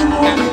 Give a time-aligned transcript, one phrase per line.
[0.00, 0.49] to walk.